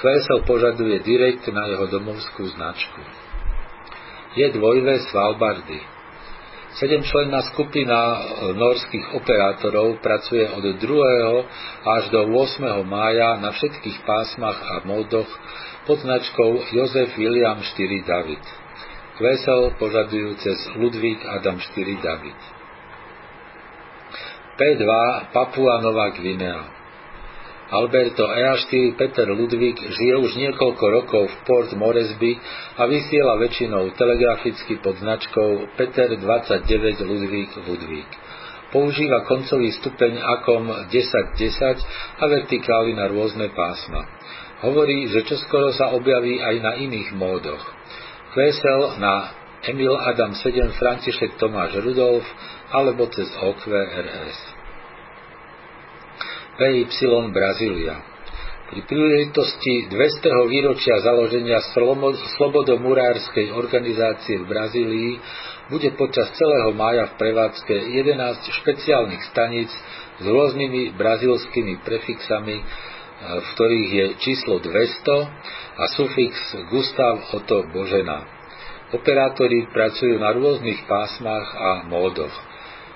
QSL 0.00 0.48
požaduje 0.48 0.96
direkt 1.04 1.44
na 1.52 1.68
jeho 1.68 1.84
domovskú 1.84 2.48
značku. 2.56 3.04
Je 4.32 4.48
dvojvé 4.48 5.04
Svalbardy. 5.12 5.99
Sedemčlenná 6.70 7.42
skupina 7.50 7.98
e, 7.98 8.18
norských 8.54 9.18
operátorov 9.18 9.98
pracuje 9.98 10.46
od 10.46 10.62
2. 10.62 10.78
až 11.82 12.02
do 12.14 12.30
8. 12.30 12.86
mája 12.86 13.42
na 13.42 13.50
všetkých 13.50 14.06
pásmach 14.06 14.58
a 14.62 14.74
módoch 14.86 15.26
pod 15.86 15.98
značkou 15.98 16.70
Jozef 16.70 17.18
William 17.18 17.58
4 17.58 18.06
David. 18.06 18.44
Kvesel 19.18 19.74
požadujú 19.82 20.38
cez 20.38 20.58
Ludvík 20.78 21.26
Adam 21.26 21.58
4 21.58 21.74
David. 21.98 22.38
P2 24.54 24.84
Papua 25.34 25.82
Nová 25.82 26.14
Gvinea 26.14 26.79
Alberto 27.70 28.26
EA4 28.26 28.98
Peter 28.98 29.30
Ludvík 29.30 29.78
žije 29.78 30.14
už 30.18 30.34
niekoľko 30.34 30.84
rokov 30.90 31.22
v 31.30 31.36
Port 31.46 31.70
Moresby 31.78 32.34
a 32.74 32.82
vysiela 32.90 33.38
väčšinou 33.38 33.94
telegraficky 33.94 34.82
pod 34.82 34.98
značkou 34.98 35.78
Peter 35.78 36.10
29 36.18 36.66
Ludvík 37.06 37.50
Ludvík. 37.62 38.10
Používa 38.74 39.22
koncový 39.22 39.70
stupeň 39.78 40.18
AKOM 40.18 40.90
1010 40.90 42.18
a 42.18 42.24
vertikály 42.26 42.90
na 42.98 43.06
rôzne 43.06 43.54
pásma. 43.54 44.02
Hovorí, 44.66 45.06
že 45.06 45.30
čoskoro 45.30 45.70
sa 45.70 45.94
objaví 45.94 46.42
aj 46.42 46.56
na 46.58 46.72
iných 46.74 47.14
módoch. 47.14 47.62
Kvesel 48.34 48.98
na 48.98 49.30
Emil 49.62 49.94
Adam 49.94 50.34
7 50.34 50.74
František 50.74 51.38
Tomáš 51.38 51.78
Rudolf 51.78 52.26
alebo 52.74 53.06
cez 53.14 53.30
OQRS. 53.30 54.59
PY 56.60 56.84
Brazília. 57.32 58.04
Pri 58.68 58.84
príležitosti 58.84 59.88
200. 59.88 60.52
výročia 60.52 61.00
založenia 61.00 61.56
Slobodomurárskej 62.36 63.48
organizácie 63.56 64.36
v 64.36 64.44
Brazílii 64.44 65.12
bude 65.72 65.88
počas 65.96 66.28
celého 66.36 66.76
mája 66.76 67.08
v 67.08 67.16
prevádzke 67.16 67.72
11 67.72 68.60
špeciálnych 68.60 69.24
staníc 69.32 69.72
s 70.20 70.24
rôznymi 70.28 71.00
brazílskymi 71.00 71.80
prefixami, 71.80 72.60
e, 72.60 72.64
v 73.40 73.46
ktorých 73.56 73.90
je 73.96 74.06
číslo 74.20 74.60
200 74.60 75.80
a 75.80 75.84
sufix 75.96 76.36
Gustav 76.68 77.24
Otto 77.40 77.72
Božena. 77.72 78.28
Operátori 78.92 79.64
pracujú 79.72 80.20
na 80.20 80.36
rôznych 80.36 80.84
pásmach 80.84 81.56
a 81.56 81.88
módoch. 81.88 82.49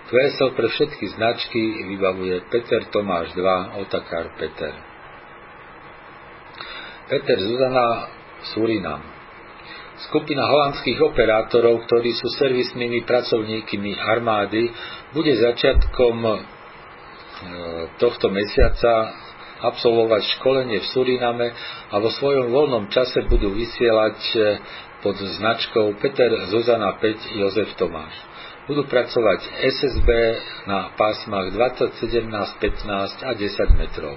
QSL 0.05 0.53
pre 0.53 0.69
všetky 0.69 1.17
značky 1.17 1.61
vybavuje 1.89 2.45
Peter 2.53 2.85
Tomáš 2.93 3.33
2, 3.33 3.81
Otakar 3.81 4.37
Peter. 4.37 4.77
Peter 7.09 7.39
Zuzana 7.41 8.13
Surinam. 8.53 9.01
Skupina 10.05 10.45
holandských 10.45 11.01
operátorov, 11.01 11.89
ktorí 11.89 12.13
sú 12.13 12.29
servisnými 12.37 13.09
pracovníkmi 13.09 13.97
armády, 13.97 14.69
bude 15.17 15.33
začiatkom 15.41 16.17
e, 16.21 16.33
tohto 17.97 18.29
mesiaca 18.29 19.17
absolvovať 19.65 20.23
školenie 20.37 20.85
v 20.85 20.91
Suriname 20.93 21.49
a 21.89 21.97
vo 21.97 22.13
svojom 22.13 22.53
voľnom 22.53 22.93
čase 22.93 23.25
budú 23.25 23.57
vysielať 23.57 24.19
e, 24.21 24.37
pod 25.01 25.17
značkou 25.17 25.97
Peter 25.97 26.29
Zuzana 26.53 27.01
5 27.01 27.41
Jozef 27.41 27.73
Tomáš. 27.81 28.34
Budú 28.65 28.89
pracovať 28.89 29.41
SSB 29.61 30.09
na 30.65 30.97
pásmach 30.97 31.53
20, 31.53 32.01
17, 32.01 32.33
15 32.33 33.29
a 33.29 33.31
10 33.37 33.81
metrov 33.81 34.17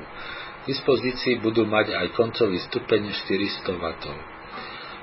dispozícii 0.68 1.40
budú 1.40 1.64
mať 1.64 1.96
aj 1.96 2.08
koncový 2.14 2.60
stupeň 2.68 3.16
400 3.16 3.72
W. 3.72 3.86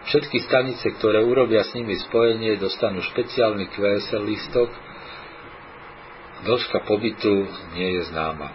Všetky 0.05 0.39
stanice, 0.45 0.85
ktoré 1.01 1.25
urobia 1.25 1.65
s 1.65 1.73
nimi 1.73 1.97
spojenie, 1.97 2.61
dostanú 2.61 3.01
špeciálny 3.01 3.73
QSL 3.73 4.21
listok. 4.29 4.69
Dĺžka 6.45 6.85
pobytu 6.85 7.49
nie 7.73 7.97
je 7.97 8.13
známa. 8.13 8.53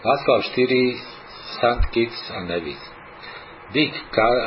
Václav 0.00 0.48
4, 0.48 1.60
St. 1.60 1.82
Kitts 1.92 2.32
a 2.32 2.40
Nevis. 2.48 2.80
Dick 3.68 3.92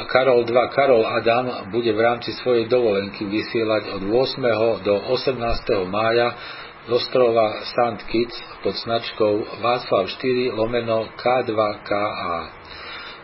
Karol 0.09 0.49
2 0.49 0.73
Karol 0.73 1.05
Adam 1.05 1.69
bude 1.69 1.93
v 1.93 2.01
rámci 2.01 2.33
svojej 2.41 2.65
dovolenky 2.65 3.21
vysielať 3.29 4.01
od 4.01 4.09
8. 4.09 4.81
do 4.81 4.97
18. 4.97 5.37
mája 5.85 6.33
z 6.81 6.89
ostrova 6.89 7.61
St. 7.61 8.01
Kitts 8.09 8.33
pod 8.65 8.73
značkou 8.81 9.61
Václav 9.61 10.09
4 10.09 10.57
lomeno 10.57 11.05
K2KA. 11.21 12.49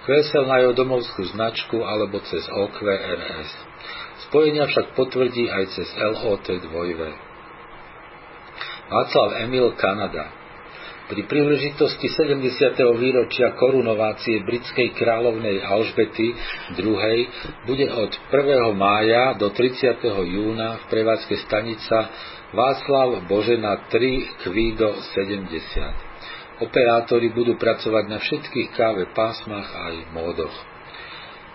Kvesel 0.05 0.45
na 0.45 0.61
jeho 0.61 0.77
domovskú 0.77 1.33
značku 1.33 1.81
alebo 1.81 2.21
cez 2.21 2.45
OQRS. 2.45 3.49
Spojenia 4.29 4.69
však 4.69 4.93
potvrdí 4.93 5.49
aj 5.49 5.65
cez 5.73 5.89
LOT 5.97 6.45
2 6.45 6.77
Václav 8.85 9.29
Emil 9.49 9.73
Kanada 9.73 10.46
pri 11.07 11.23
príležitosti 11.23 12.11
70. 12.11 12.75
výročia 12.99 13.55
korunovácie 13.55 14.43
britskej 14.43 14.91
kráľovnej 14.91 15.63
Alžbety 15.63 16.35
II. 16.75 16.91
bude 17.63 17.87
od 17.87 18.11
1. 18.11 18.75
mája 18.75 19.39
do 19.39 19.47
30. 19.55 20.03
júna 20.03 20.83
v 20.83 20.85
prevádzke 20.91 21.47
stanica 21.47 22.11
Václav 22.51 23.23
Božena 23.23 23.87
3 23.87 24.43
Kvído 24.43 24.99
70. 25.15 26.67
Operátori 26.67 27.31
budú 27.31 27.55
pracovať 27.55 28.03
na 28.11 28.19
všetkých 28.19 28.75
káve 28.75 29.07
pásmach 29.15 29.67
aj 29.67 30.11
módoch. 30.11 30.55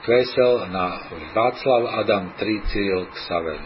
Kvesel 0.08 0.72
na 0.72 1.12
Václav 1.36 1.92
Adam 2.00 2.32
3 2.40 2.68
Cyril 2.72 3.04
Xaver. 3.20 3.60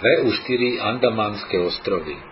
VU4 0.00 0.80
Andamanské 0.80 1.60
ostrovy. 1.60 2.29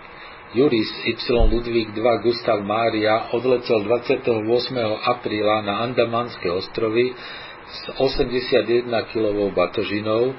Juris 0.56 0.88
Y 1.04 1.16
Ludvík 1.28 1.92
II 1.92 2.08
Gustav 2.24 2.64
Mária 2.64 3.32
odletel 3.36 3.84
28. 3.84 4.32
apríla 5.04 5.60
na 5.60 5.84
Andamanské 5.84 6.48
ostrovy 6.48 7.12
s 7.68 7.80
81 8.00 8.88
kg 9.12 9.36
batožinou 9.52 10.32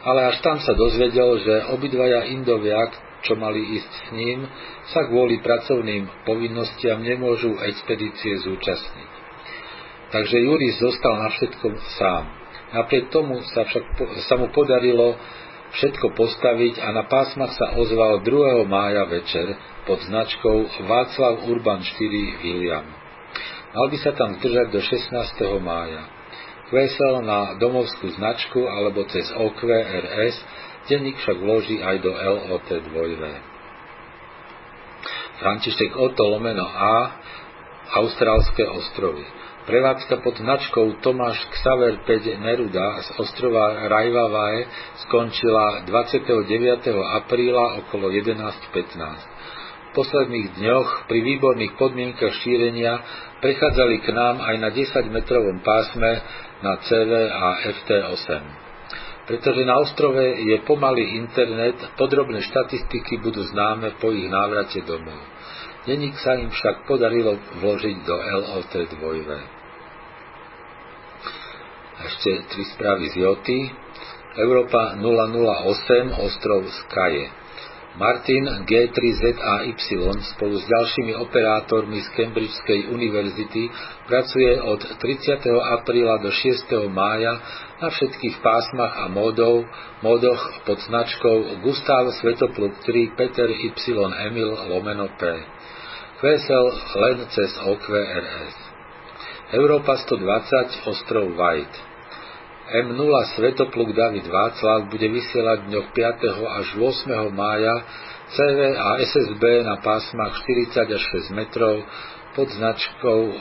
ale 0.00 0.32
až 0.32 0.40
tam 0.40 0.56
sa 0.64 0.72
dozvedel, 0.72 1.44
že 1.44 1.54
obidvaja 1.76 2.24
Indovia, 2.32 2.88
čo 3.20 3.36
mali 3.36 3.60
ísť 3.76 3.92
s 3.92 4.06
ním, 4.16 4.48
sa 4.96 5.04
kvôli 5.04 5.44
pracovným 5.44 6.24
povinnostiam 6.24 7.04
nemôžu 7.04 7.60
expedície 7.60 8.40
zúčastniť. 8.40 9.10
Takže 10.10 10.36
Juris 10.40 10.80
zostal 10.80 11.20
na 11.20 11.28
všetko 11.28 11.66
sám. 12.00 12.24
Napriek 12.70 13.12
tomu 13.12 13.44
sa, 13.52 13.68
však, 13.68 13.84
sa 14.24 14.34
mu 14.40 14.48
podarilo 14.50 15.20
všetko 15.70 16.16
postaviť 16.18 16.82
a 16.82 16.88
na 16.94 17.04
pásmach 17.06 17.54
sa 17.54 17.78
ozval 17.78 18.26
2. 18.26 18.66
mája 18.66 19.06
večer 19.06 19.54
pod 19.86 20.02
značkou 20.02 20.86
Václav 20.86 21.46
Urban 21.46 21.82
4 21.82 22.42
William. 22.42 22.86
Mal 23.70 23.86
by 23.86 23.98
sa 24.02 24.12
tam 24.18 24.38
zdržať 24.42 24.66
do 24.74 24.80
16. 24.82 25.62
mája 25.62 26.20
vesel 26.70 27.26
na 27.26 27.58
domovskú 27.58 28.14
značku 28.14 28.62
alebo 28.64 29.04
cez 29.10 29.26
OQRS, 29.34 30.36
denník 30.86 31.18
však 31.18 31.36
vloží 31.38 31.82
aj 31.82 31.96
do 32.02 32.14
LOT 32.14 32.70
2 32.70 32.94
František 35.42 35.96
Otto 35.98 36.24
lomeno 36.30 36.66
A, 36.68 36.96
Austrálske 37.90 38.62
ostrovy. 38.70 39.26
Prevádzka 39.70 40.26
pod 40.26 40.34
značkou 40.34 40.98
Tomáš 40.98 41.46
Xaver 41.54 42.02
5 42.02 42.42
Neruda 42.42 43.06
z 43.06 43.22
ostrova 43.22 43.86
Rajvavae 43.86 44.66
skončila 45.06 45.86
29. 45.86 46.90
apríla 46.90 47.78
okolo 47.78 48.10
11.15. 48.10 48.98
V 48.98 49.90
posledných 49.94 50.58
dňoch 50.58 51.06
pri 51.06 51.22
výborných 51.22 51.78
podmienkach 51.78 52.34
šírenia 52.42 52.98
prechádzali 53.38 54.02
k 54.02 54.10
nám 54.10 54.42
aj 54.42 54.54
na 54.58 54.74
10-metrovom 54.74 55.62
pásme 55.62 56.18
na 56.66 56.74
CV 56.82 57.30
a 57.30 57.62
FT8. 57.70 58.42
Pretože 59.30 59.62
na 59.62 59.78
ostrove 59.78 60.50
je 60.50 60.66
pomalý 60.66 61.14
internet, 61.14 61.78
podrobné 61.94 62.42
štatistiky 62.42 63.22
budú 63.22 63.46
známe 63.46 64.02
po 64.02 64.10
ich 64.10 64.26
návrate 64.26 64.82
domov. 64.82 65.22
Deník 65.86 66.18
sa 66.18 66.34
im 66.34 66.50
však 66.50 66.90
podarilo 66.90 67.38
vložiť 67.62 67.96
do 68.02 68.16
LOT 68.18 68.74
2. 68.98 69.59
Ešte 72.00 72.48
tri 72.48 72.64
správy 72.64 73.12
z 73.12 73.20
Joty. 73.20 73.60
Európa 74.40 74.96
008, 74.96 76.16
ostrov 76.16 76.64
Skaje. 76.64 77.28
Martin 78.00 78.64
G3ZAY 78.64 79.74
spolu 80.32 80.56
s 80.56 80.64
ďalšími 80.64 81.12
operátormi 81.20 82.00
z 82.00 82.08
Cambridgeskej 82.16 82.88
univerzity 82.88 83.68
pracuje 84.08 84.56
od 84.62 84.80
30. 84.96 85.44
apríla 85.76 86.22
do 86.24 86.32
6. 86.32 86.70
mája 86.88 87.36
na 87.82 87.92
všetkých 87.92 88.40
pásmach 88.40 89.04
a 89.04 89.12
módov, 89.12 89.68
módoch 90.00 90.40
pod 90.64 90.80
značkou 90.80 91.60
Gustav 91.66 92.08
Svetopluk 92.22 92.80
3 92.86 93.18
Peter 93.18 93.50
Y 93.50 93.76
Emil 94.24 94.56
Lomeno 94.72 95.10
P. 95.20 95.22
QSL 96.22 96.66
len 96.96 97.16
cez 97.28 97.50
OQRS. 97.60 98.56
Európa 99.50 99.98
120 99.98 100.86
ostrov 100.86 101.26
White. 101.34 101.89
M0 102.70 103.10
Svetopluk 103.34 103.98
David 103.98 104.30
Václav 104.30 104.94
bude 104.94 105.10
vysielať 105.10 105.66
dňoch 105.66 105.90
5. 105.90 106.62
až 106.62 106.78
8. 106.78 107.34
mája 107.34 107.74
CV 108.30 108.78
a 108.78 108.94
SSB 109.02 109.66
na 109.66 109.82
pásmach 109.82 110.38
40 110.46 110.86
až 110.86 111.02
6 111.26 111.34
metrov 111.34 111.82
pod 112.38 112.46
značkou 112.46 113.20
e, 113.26 113.34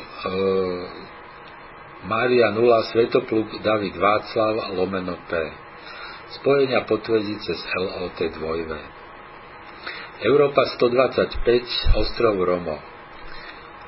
Mária 2.09 2.49
0 2.49 2.57
Svetopluk 2.89 3.61
David 3.61 4.01
Václav 4.01 4.73
lomeno 4.73 5.21
P. 5.29 5.37
Spojenia 6.41 6.89
potvrdí 6.89 7.37
cez 7.45 7.61
LOT 7.77 8.17
2 8.17 8.33
Európa 10.25 10.73
125 10.73 12.01
ostrov 12.01 12.33
Romo 12.33 12.81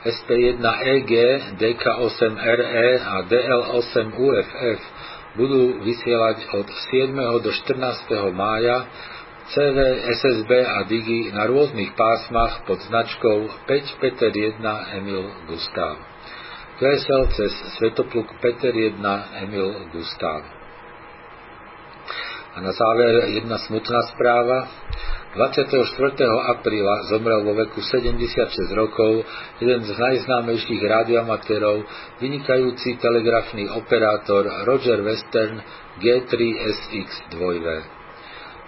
SP1EG, 0.06 1.14
DK8RE 1.58 2.90
a 3.06 3.22
DL8UFF 3.26 5.01
budú 5.36 5.80
vysielať 5.80 6.44
od 6.60 6.68
7. 6.92 7.16
do 7.40 7.52
14. 7.52 8.36
mája 8.36 8.88
CV, 9.52 9.78
SSB 10.16 10.52
a 10.64 10.84
Digi 10.88 11.32
na 11.32 11.44
rôznych 11.48 11.92
pásmach 11.96 12.64
pod 12.64 12.80
značkou 12.88 13.68
5 13.68 14.00
Peter 14.00 14.32
1 14.32 14.64
Emil 14.96 15.24
Gustav. 15.48 16.00
QSL 16.80 17.24
cez 17.36 17.52
Svetopluk 17.78 18.42
Peter 18.42 18.72
1 18.72 19.00
Emil 19.44 19.92
Gustav. 19.92 20.42
A 22.52 22.58
na 22.60 22.72
záver 22.72 23.32
jedna 23.32 23.60
smutná 23.64 24.02
správa. 24.12 24.68
24. 25.32 25.88
apríla 26.52 27.08
zomrel 27.08 27.48
vo 27.48 27.56
veku 27.56 27.80
76 27.80 28.68
rokov 28.76 29.24
jeden 29.64 29.80
z 29.80 29.96
najznámejších 29.96 30.84
radioamatérov, 30.84 31.88
vynikajúci 32.20 33.00
telegrafný 33.00 33.72
operátor 33.72 34.44
Roger 34.68 35.00
Western 35.00 35.64
G3SX 36.04 37.32
2V. 37.32 37.68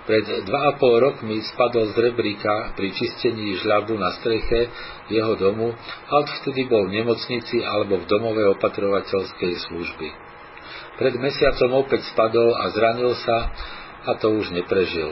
Pred 0.08 0.48
2,5 0.48 1.04
rokmi 1.04 1.44
spadol 1.52 1.92
z 1.92 2.00
rebríka 2.00 2.76
pri 2.80 2.96
čistení 2.96 3.60
žľabu 3.60 4.00
na 4.00 4.16
streche 4.24 4.72
jeho 5.12 5.36
domu 5.36 5.76
a 5.76 6.12
odvtedy 6.16 6.64
bol 6.72 6.88
v 6.88 6.96
nemocnici 6.96 7.60
alebo 7.60 8.00
v 8.00 8.08
domove 8.08 8.44
opatrovateľskej 8.56 9.54
služby. 9.68 10.08
Pred 10.96 11.20
mesiacom 11.20 11.84
opäť 11.84 12.08
spadol 12.16 12.56
a 12.56 12.72
zranil 12.72 13.12
sa 13.20 13.52
a 14.08 14.16
to 14.16 14.32
už 14.32 14.56
neprežil. 14.56 15.12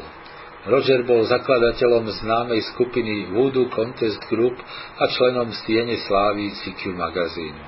Roger 0.61 1.01
bol 1.09 1.25
zakladateľom 1.25 2.05
známej 2.21 2.61
skupiny 2.77 3.33
Voodoo 3.33 3.73
Contest 3.73 4.21
Group 4.29 4.61
a 5.01 5.03
členom 5.09 5.49
Stiene 5.57 5.97
slávy 6.05 6.53
CQ 6.53 6.93
magazínu. 6.93 7.63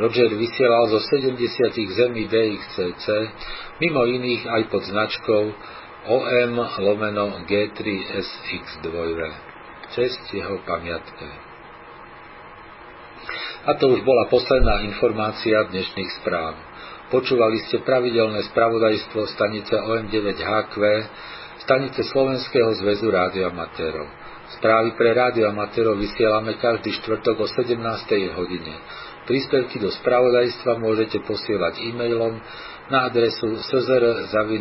Roger 0.00 0.32
vysielal 0.32 0.88
zo 0.88 1.04
70 1.04 1.36
zemí 1.94 2.24
DXCC, 2.26 3.06
mimo 3.78 4.08
iných 4.08 4.42
aj 4.48 4.62
pod 4.72 4.82
značkou 4.88 5.44
OM 6.04 6.54
lomeno 6.80 7.44
G3SX2 7.44 8.88
čest 9.94 10.20
jeho 10.32 10.58
pamiatke. 10.64 11.28
A 13.64 13.70
to 13.80 13.96
už 13.96 14.00
bola 14.04 14.28
posledná 14.28 14.84
informácia 14.84 15.64
dnešných 15.72 16.10
správ. 16.20 16.52
Počúvali 17.08 17.64
ste 17.68 17.80
pravidelné 17.80 18.44
spravodajstvo 18.52 19.24
stanice 19.32 19.72
OM9HQ, 19.76 20.74
stanice 21.64 22.04
Slovenského 22.12 22.76
zväzu 22.76 23.08
rádioamatérov. 23.08 24.04
Správy 24.60 24.92
pre 25.00 25.16
rádioamatérov 25.16 25.96
vysielame 25.96 26.60
každý 26.60 26.92
štvrtok 27.00 27.40
o 27.40 27.46
17. 27.48 27.80
hodine. 28.36 28.74
Príspevky 29.24 29.80
do 29.80 29.88
spravodajstva 29.88 30.76
môžete 30.76 31.24
posielať 31.24 31.80
e-mailom 31.80 32.36
na 32.92 33.08
adresu 33.08 33.56
szr.sk. 33.64 34.54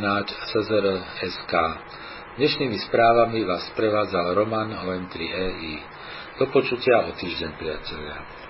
Dnešnými 2.39 2.79
správami 2.87 3.43
vás 3.43 3.67
prevádzal 3.75 4.31
Roman 4.33 4.71
OM3EI. 4.71 5.75
Do 6.39 6.47
počutia 6.49 7.03
o 7.03 7.11
týždeň, 7.13 7.51
priatelia. 7.59 8.42